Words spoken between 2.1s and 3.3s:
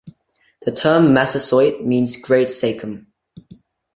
"Great Sachem".